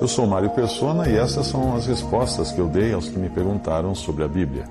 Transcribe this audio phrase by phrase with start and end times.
[0.00, 3.28] Eu sou Mário Persona e essas são as respostas que eu dei aos que me
[3.28, 4.64] perguntaram sobre a Bíblia.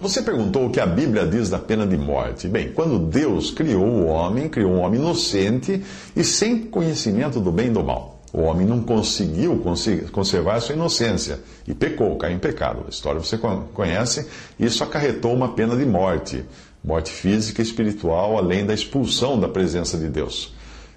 [0.00, 2.48] Você perguntou o que a Bíblia diz da pena de morte.
[2.48, 5.82] Bem, quando Deus criou o homem, criou um homem inocente
[6.16, 8.20] e sem conhecimento do bem e do mal.
[8.32, 9.62] O homem não conseguiu
[10.10, 12.84] conservar sua inocência e pecou, caiu em pecado.
[12.86, 13.38] A história você
[13.72, 14.26] conhece.
[14.58, 16.44] Isso acarretou uma pena de morte,
[16.82, 20.53] morte física e espiritual, além da expulsão da presença de Deus.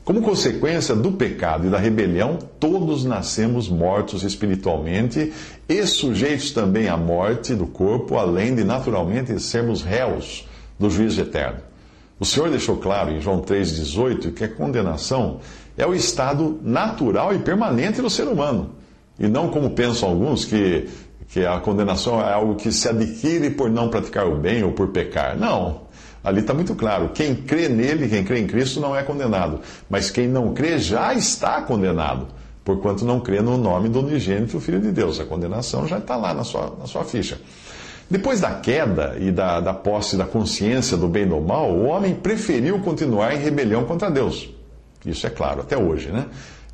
[0.08, 5.34] Como consequência do pecado e da rebelião, todos nascemos mortos espiritualmente
[5.68, 10.48] e sujeitos também à morte do corpo, além de naturalmente sermos réus
[10.80, 11.60] do juízo eterno.
[12.18, 15.41] O Senhor deixou claro em João 3,18 que a condenação
[15.77, 18.76] é o estado natural e permanente do ser humano.
[19.20, 20.88] E não como pensam alguns, que,
[21.27, 24.88] que a condenação é algo que se adquire por não praticar o bem ou por
[24.88, 25.38] pecar.
[25.38, 25.82] Não.
[26.28, 29.62] Ali está muito claro: quem crê nele, quem crê em Cristo, não é condenado.
[29.90, 32.28] Mas quem não crê já está condenado,
[32.66, 35.22] porquanto não crê no nome do unigênito Filho de Deus.
[35.22, 37.40] A condenação já está lá na sua, na sua ficha.
[38.10, 41.86] Depois da queda e da, da posse da consciência do bem e do mal, o
[41.86, 44.50] homem preferiu continuar em rebelião contra Deus.
[45.05, 46.26] Isso é claro, até hoje, né?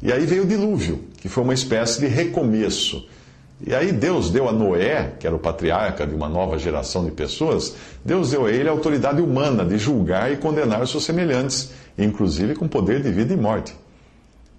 [0.02, 3.08] E aí veio o dilúvio, que foi uma espécie de recomeço.
[3.66, 7.12] E aí Deus deu a Noé, que era o patriarca de uma nova geração de
[7.12, 11.72] pessoas, Deus deu a ele a autoridade humana de julgar e condenar os seus semelhantes,
[11.98, 13.74] inclusive com poder de vida e morte.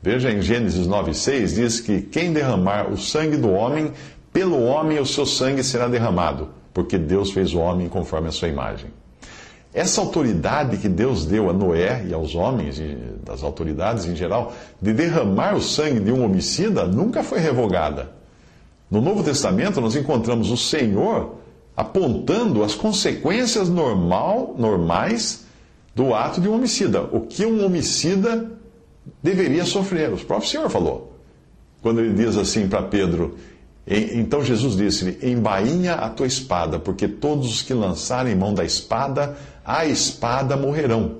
[0.02, 3.92] Veja em Gênesis 9,6 diz que quem derramar o sangue do homem,
[4.32, 8.48] pelo homem o seu sangue será derramado, porque Deus fez o homem conforme a sua
[8.48, 8.90] imagem.
[9.72, 12.80] Essa autoridade que Deus deu a Noé e aos homens,
[13.22, 18.23] das autoridades em geral, de derramar o sangue de um homicida, nunca foi revogada.
[18.94, 21.34] No Novo Testamento, nós encontramos o Senhor
[21.76, 25.46] apontando as consequências normal, normais
[25.96, 27.02] do ato de um homicida.
[27.10, 28.52] O que um homicida
[29.20, 30.12] deveria sofrer.
[30.12, 31.12] O próprio Senhor falou.
[31.82, 33.34] Quando ele diz assim para Pedro:
[33.84, 39.36] Então Jesus disse-lhe: Embainha a tua espada, porque todos os que lançarem mão da espada,
[39.64, 41.16] a espada morrerão.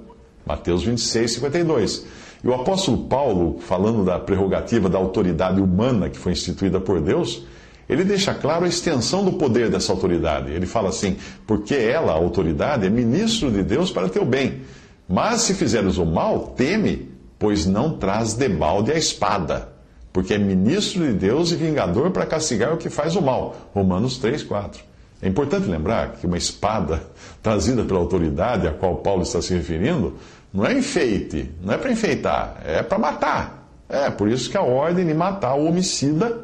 [0.47, 2.07] Mateus 26, 52.
[2.45, 7.43] E o apóstolo Paulo, falando da prerrogativa da autoridade humana que foi instituída por Deus,
[7.89, 10.53] ele deixa claro a extensão do poder dessa autoridade.
[10.53, 14.63] Ele fala assim: porque ela, a autoridade, é ministro de Deus para teu bem.
[15.09, 19.69] Mas se fizeres o mal, teme, pois não traz debalde a espada,
[20.13, 23.55] porque é ministro de Deus e vingador para castigar o que faz o mal.
[23.75, 24.83] Romanos 3, 4.
[25.21, 27.03] É importante lembrar que uma espada
[27.43, 30.15] trazida pela autoridade a qual Paulo está se referindo
[30.53, 33.69] não é enfeite, não é para enfeitar, é para matar.
[33.89, 36.44] É por isso que a ordem de matar o homicida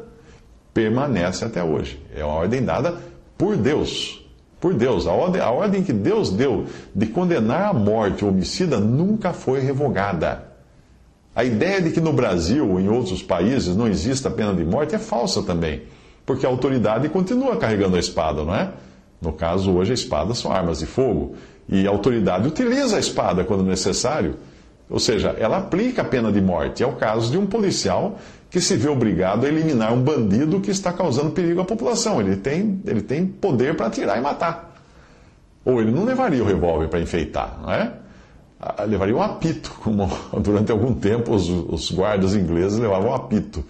[0.73, 2.01] permanece até hoje.
[2.15, 2.97] É uma ordem dada
[3.37, 4.25] por Deus.
[4.59, 5.07] Por Deus.
[5.07, 9.59] A ordem, a ordem que Deus deu de condenar à morte o homicida nunca foi
[9.59, 10.51] revogada.
[11.35, 14.63] A ideia de que no Brasil ou em outros países não exista a pena de
[14.63, 15.83] morte é falsa também.
[16.25, 18.69] Porque a autoridade continua carregando a espada, não é?
[19.21, 21.35] No caso, hoje a espada são armas de fogo.
[21.69, 24.35] E a autoridade utiliza a espada quando necessário.
[24.89, 26.83] Ou seja, ela aplica a pena de morte.
[26.83, 28.19] É o caso de um policial
[28.51, 32.19] que se vê obrigado a eliminar um bandido que está causando perigo à população.
[32.19, 34.75] Ele tem, ele tem poder para atirar e matar.
[35.63, 37.93] Ou ele não levaria o revólver para enfeitar, não é?
[38.85, 40.07] Levaria um apito, como
[40.43, 43.63] durante algum tempo os, os guardas ingleses levavam um apito.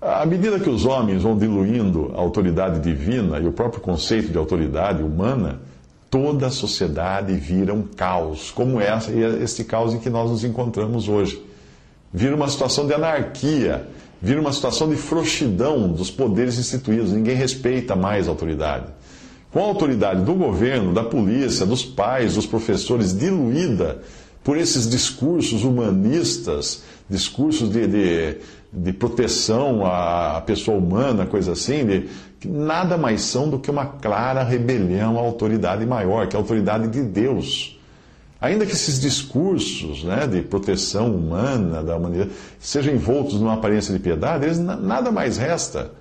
[0.00, 4.38] À medida que os homens vão diluindo a autoridade divina e o próprio conceito de
[4.38, 5.60] autoridade humana,
[6.08, 11.08] toda a sociedade vira um caos, como essa, este caos em que nós nos encontramos
[11.08, 11.42] hoje.
[12.12, 13.88] Vira uma situação de anarquia
[14.22, 18.86] vira uma situação de frouxidão dos poderes instituídos, ninguém respeita mais a autoridade.
[19.50, 24.00] Com a autoridade do governo, da polícia, dos pais, dos professores diluída
[24.44, 28.38] por esses discursos humanistas, discursos de, de,
[28.72, 32.08] de proteção à pessoa humana, coisa assim, de,
[32.38, 36.42] que nada mais são do que uma clara rebelião à autoridade maior, que é a
[36.42, 37.78] autoridade de Deus.
[38.42, 42.30] Ainda que esses discursos né, de proteção humana da humanidade
[42.60, 45.92] sejam envoltos numa aparência de piedade, eles nada mais resta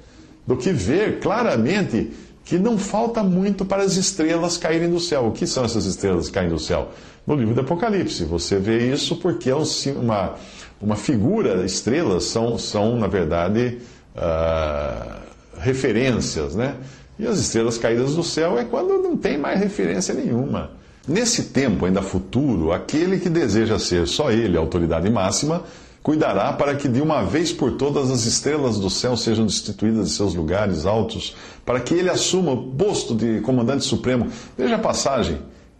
[0.45, 2.11] do que ver claramente
[2.43, 5.27] que não falta muito para as estrelas caírem do céu.
[5.27, 6.91] O que são essas estrelas que caem do céu?
[7.25, 8.23] no livro do Apocalipse.
[8.25, 10.35] Você vê isso porque é uma,
[10.81, 13.79] uma figura, estrelas são, são na verdade,
[14.15, 15.21] uh,
[15.59, 16.75] referências, né?
[17.19, 20.71] E as estrelas caídas do céu é quando não tem mais referência nenhuma.
[21.07, 25.63] Nesse tempo, ainda futuro, aquele que deseja ser só ele a autoridade máxima,
[26.03, 30.15] cuidará para que de uma vez por todas as estrelas do céu sejam destituídas de
[30.15, 34.27] seus lugares altos, para que ele assuma o posto de comandante supremo.
[34.57, 35.39] Veja a passagem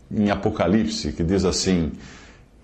[0.09, 1.91] em Apocalipse que diz assim: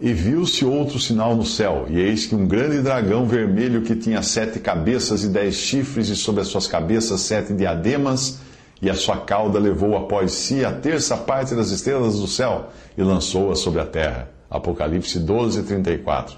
[0.02, 4.24] E viu-se outro sinal no céu, e eis que um grande dragão vermelho que tinha
[4.24, 8.40] sete cabeças e dez chifres, e sobre as suas cabeças sete diademas,
[8.82, 13.02] e a sua cauda levou após si a terça parte das estrelas do céu e
[13.02, 14.30] lançou-as sobre a terra.
[14.50, 16.38] Apocalipse 12, 34.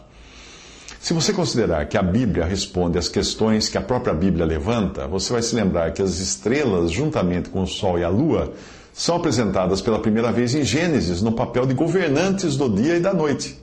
[1.00, 5.32] Se você considerar que a Bíblia responde às questões que a própria Bíblia levanta, você
[5.32, 8.54] vai se lembrar que as estrelas, juntamente com o Sol e a Lua,
[8.92, 13.14] são apresentadas pela primeira vez em Gênesis no papel de governantes do dia e da
[13.14, 13.58] noite.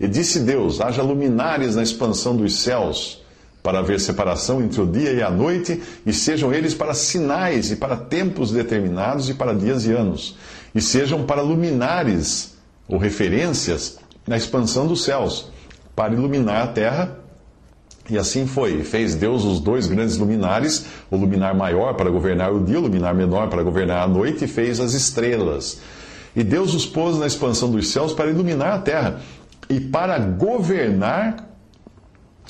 [0.00, 3.21] E disse Deus: haja luminares na expansão dos céus,
[3.62, 7.76] para haver separação entre o dia e a noite, e sejam eles para sinais e
[7.76, 10.36] para tempos determinados e para dias e anos,
[10.74, 12.54] e sejam para luminares
[12.88, 15.50] ou referências na expansão dos céus
[15.94, 17.18] para iluminar a terra.
[18.10, 18.82] E assim foi.
[18.82, 23.14] Fez Deus os dois grandes luminares, o luminar maior para governar o dia, o luminar
[23.14, 25.80] menor para governar a noite, e fez as estrelas.
[26.34, 29.20] E Deus os pôs na expansão dos céus para iluminar a terra
[29.68, 31.51] e para governar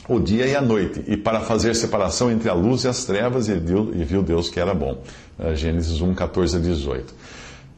[0.09, 3.49] o dia e a noite, e para fazer separação entre a luz e as trevas,
[3.49, 5.03] e viu, Deus que era bom.
[5.39, 7.15] Eh, Gênesis 1, 14 a 18.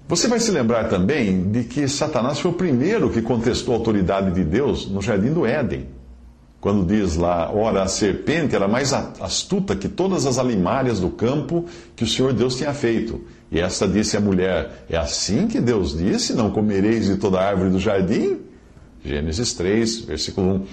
[0.08, 4.32] Você vai se lembrar também de que Satanás foi o primeiro que contestou a autoridade
[4.32, 5.86] de Deus no jardim do Éden.
[6.60, 11.66] Quando diz lá, ora, a serpente era mais astuta que todas as alimárias do campo
[11.94, 13.22] que o Senhor Deus tinha feito.
[13.52, 17.68] E esta disse à mulher: É assim que Deus disse: Não comereis de toda árvore
[17.68, 18.38] do jardim?
[19.04, 20.64] Gênesis 3, versículo 1.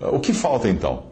[0.00, 1.04] O que falta então?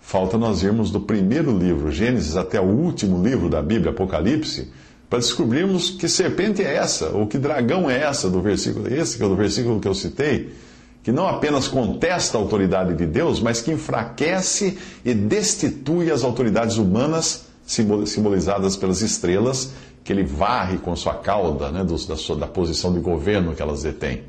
[0.00, 4.70] Falta nós irmos do primeiro livro, Gênesis, até o último livro da Bíblia, Apocalipse
[5.12, 9.22] para descobrirmos que serpente é essa, ou que dragão é essa do versículo, esse que
[9.22, 10.54] é o versículo que eu citei,
[11.02, 16.78] que não apenas contesta a autoridade de Deus, mas que enfraquece e destitui as autoridades
[16.78, 22.90] humanas simbolizadas pelas estrelas, que ele varre com sua cauda, né, da, sua, da posição
[22.90, 24.22] de governo que elas detêm.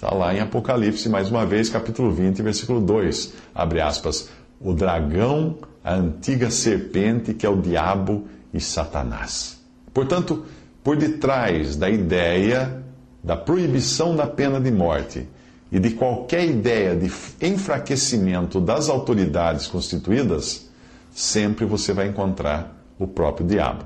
[0.00, 5.58] Está lá em Apocalipse, mais uma vez, capítulo 20, versículo 2, abre aspas, o dragão,
[5.84, 9.60] a antiga serpente, que é o diabo e Satanás.
[9.92, 10.46] Portanto,
[10.82, 12.82] por detrás da ideia
[13.22, 15.28] da proibição da pena de morte
[15.70, 17.12] e de qualquer ideia de
[17.42, 20.66] enfraquecimento das autoridades constituídas,
[21.10, 23.84] sempre você vai encontrar o próprio diabo.